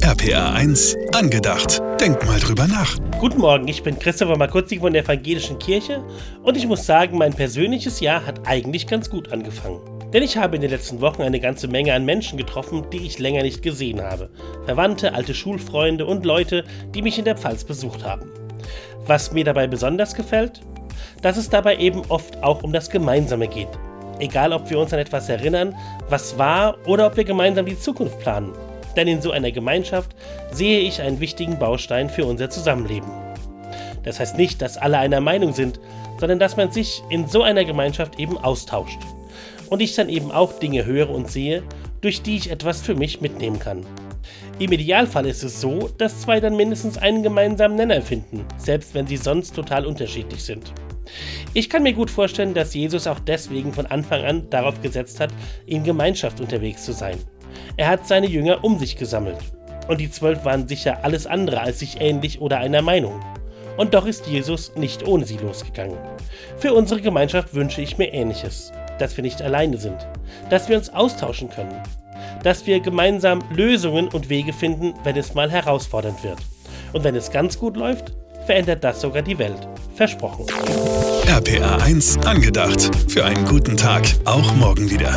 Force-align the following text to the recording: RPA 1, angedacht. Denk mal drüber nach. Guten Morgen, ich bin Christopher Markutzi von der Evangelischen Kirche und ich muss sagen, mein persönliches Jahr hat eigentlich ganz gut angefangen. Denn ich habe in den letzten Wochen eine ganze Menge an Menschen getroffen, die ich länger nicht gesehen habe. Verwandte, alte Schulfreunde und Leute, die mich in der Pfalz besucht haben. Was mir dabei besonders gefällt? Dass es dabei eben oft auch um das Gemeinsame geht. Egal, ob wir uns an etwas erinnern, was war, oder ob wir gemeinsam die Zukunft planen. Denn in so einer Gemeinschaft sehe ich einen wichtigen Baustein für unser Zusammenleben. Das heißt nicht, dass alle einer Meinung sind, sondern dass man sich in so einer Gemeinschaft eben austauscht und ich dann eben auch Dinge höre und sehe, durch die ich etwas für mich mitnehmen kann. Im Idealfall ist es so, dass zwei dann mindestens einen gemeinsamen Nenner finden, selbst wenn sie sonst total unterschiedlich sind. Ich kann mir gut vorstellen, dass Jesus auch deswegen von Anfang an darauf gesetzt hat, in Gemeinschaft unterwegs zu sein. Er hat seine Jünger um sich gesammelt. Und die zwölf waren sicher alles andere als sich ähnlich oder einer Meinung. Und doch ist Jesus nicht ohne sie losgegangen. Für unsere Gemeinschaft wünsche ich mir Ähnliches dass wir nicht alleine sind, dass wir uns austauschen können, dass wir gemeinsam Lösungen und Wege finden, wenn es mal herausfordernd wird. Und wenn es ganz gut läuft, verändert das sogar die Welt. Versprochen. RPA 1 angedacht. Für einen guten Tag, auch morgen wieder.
RPA 0.00 0.54
1, 0.54 0.96
angedacht. 1.12 1.82
Denk 2.00 2.26
mal 2.26 2.40
drüber 2.40 2.66
nach. 2.66 2.96
Guten 3.20 3.40
Morgen, 3.40 3.68
ich 3.68 3.82
bin 3.82 3.98
Christopher 3.98 4.38
Markutzi 4.38 4.78
von 4.78 4.94
der 4.94 5.04
Evangelischen 5.04 5.58
Kirche 5.58 6.02
und 6.42 6.56
ich 6.56 6.66
muss 6.66 6.86
sagen, 6.86 7.18
mein 7.18 7.34
persönliches 7.34 8.00
Jahr 8.00 8.24
hat 8.26 8.46
eigentlich 8.46 8.86
ganz 8.86 9.10
gut 9.10 9.30
angefangen. 9.32 9.80
Denn 10.12 10.22
ich 10.22 10.38
habe 10.38 10.56
in 10.56 10.62
den 10.62 10.70
letzten 10.70 11.02
Wochen 11.02 11.20
eine 11.20 11.38
ganze 11.40 11.68
Menge 11.68 11.92
an 11.92 12.06
Menschen 12.06 12.38
getroffen, 12.38 12.86
die 12.90 13.06
ich 13.06 13.18
länger 13.18 13.42
nicht 13.42 13.62
gesehen 13.62 14.00
habe. 14.00 14.30
Verwandte, 14.64 15.12
alte 15.12 15.34
Schulfreunde 15.34 16.06
und 16.06 16.24
Leute, 16.24 16.64
die 16.94 17.02
mich 17.02 17.18
in 17.18 17.26
der 17.26 17.36
Pfalz 17.36 17.62
besucht 17.62 18.02
haben. 18.02 18.30
Was 19.06 19.32
mir 19.32 19.44
dabei 19.44 19.66
besonders 19.66 20.14
gefällt? 20.14 20.62
Dass 21.20 21.36
es 21.36 21.50
dabei 21.50 21.76
eben 21.76 22.02
oft 22.08 22.42
auch 22.42 22.62
um 22.62 22.72
das 22.72 22.88
Gemeinsame 22.88 23.46
geht. 23.46 23.68
Egal, 24.18 24.54
ob 24.54 24.70
wir 24.70 24.78
uns 24.78 24.92
an 24.92 25.00
etwas 25.00 25.28
erinnern, 25.28 25.76
was 26.08 26.38
war, 26.38 26.78
oder 26.86 27.06
ob 27.06 27.16
wir 27.16 27.24
gemeinsam 27.24 27.66
die 27.66 27.78
Zukunft 27.78 28.18
planen. 28.20 28.52
Denn 28.96 29.08
in 29.08 29.22
so 29.22 29.30
einer 29.30 29.52
Gemeinschaft 29.52 30.14
sehe 30.50 30.80
ich 30.80 31.00
einen 31.00 31.20
wichtigen 31.20 31.58
Baustein 31.58 32.10
für 32.10 32.24
unser 32.24 32.50
Zusammenleben. 32.50 33.10
Das 34.02 34.20
heißt 34.20 34.36
nicht, 34.36 34.60
dass 34.62 34.76
alle 34.76 34.98
einer 34.98 35.20
Meinung 35.20 35.52
sind, 35.52 35.80
sondern 36.18 36.38
dass 36.38 36.56
man 36.56 36.70
sich 36.70 37.02
in 37.08 37.28
so 37.28 37.42
einer 37.42 37.64
Gemeinschaft 37.64 38.18
eben 38.18 38.36
austauscht 38.38 39.00
und 39.70 39.80
ich 39.80 39.94
dann 39.94 40.08
eben 40.08 40.30
auch 40.30 40.58
Dinge 40.58 40.84
höre 40.84 41.10
und 41.10 41.30
sehe, 41.30 41.62
durch 42.00 42.22
die 42.22 42.36
ich 42.36 42.50
etwas 42.50 42.80
für 42.80 42.94
mich 42.94 43.20
mitnehmen 43.20 43.58
kann. 43.58 43.86
Im 44.58 44.70
Idealfall 44.70 45.26
ist 45.26 45.42
es 45.42 45.60
so, 45.60 45.88
dass 45.98 46.20
zwei 46.20 46.40
dann 46.40 46.56
mindestens 46.56 46.98
einen 46.98 47.22
gemeinsamen 47.22 47.76
Nenner 47.76 48.02
finden, 48.02 48.44
selbst 48.58 48.94
wenn 48.94 49.06
sie 49.06 49.16
sonst 49.16 49.54
total 49.54 49.86
unterschiedlich 49.86 50.44
sind. 50.44 50.72
Ich 51.54 51.68
kann 51.68 51.82
mir 51.82 51.92
gut 51.92 52.10
vorstellen, 52.10 52.54
dass 52.54 52.74
Jesus 52.74 53.06
auch 53.06 53.18
deswegen 53.18 53.72
von 53.72 53.86
Anfang 53.86 54.24
an 54.24 54.50
darauf 54.50 54.80
gesetzt 54.80 55.20
hat, 55.20 55.30
in 55.66 55.84
Gemeinschaft 55.84 56.40
unterwegs 56.40 56.84
zu 56.84 56.92
sein. 56.92 57.18
Er 57.76 57.88
hat 57.88 58.06
seine 58.06 58.26
Jünger 58.26 58.64
um 58.64 58.78
sich 58.78 58.96
gesammelt. 58.96 59.38
Und 59.88 60.00
die 60.00 60.10
zwölf 60.10 60.44
waren 60.44 60.68
sicher 60.68 61.04
alles 61.04 61.26
andere 61.26 61.60
als 61.60 61.80
sich 61.80 62.00
ähnlich 62.00 62.40
oder 62.40 62.58
einer 62.58 62.82
Meinung. 62.82 63.20
Und 63.76 63.94
doch 63.94 64.06
ist 64.06 64.26
Jesus 64.26 64.76
nicht 64.76 65.06
ohne 65.06 65.24
sie 65.24 65.38
losgegangen. 65.38 65.98
Für 66.58 66.74
unsere 66.74 67.00
Gemeinschaft 67.00 67.54
wünsche 67.54 67.80
ich 67.80 67.98
mir 67.98 68.12
Ähnliches 68.12 68.72
dass 69.02 69.16
wir 69.16 69.22
nicht 69.22 69.42
alleine 69.42 69.76
sind, 69.76 70.06
dass 70.48 70.68
wir 70.68 70.76
uns 70.76 70.90
austauschen 70.90 71.50
können, 71.50 71.74
dass 72.44 72.66
wir 72.66 72.80
gemeinsam 72.80 73.40
Lösungen 73.50 74.08
und 74.08 74.28
Wege 74.28 74.52
finden, 74.52 74.94
wenn 75.04 75.16
es 75.16 75.34
mal 75.34 75.50
herausfordernd 75.50 76.22
wird. 76.22 76.38
Und 76.92 77.04
wenn 77.04 77.16
es 77.16 77.30
ganz 77.30 77.58
gut 77.58 77.76
läuft, 77.76 78.14
verändert 78.46 78.84
das 78.84 79.00
sogar 79.00 79.22
die 79.22 79.38
Welt. 79.38 79.68
Versprochen. 79.94 80.46
RPA 81.26 81.76
1 81.76 82.18
angedacht. 82.18 82.90
Für 83.08 83.24
einen 83.24 83.44
guten 83.44 83.76
Tag, 83.76 84.04
auch 84.24 84.54
morgen 84.54 84.90
wieder. 84.90 85.16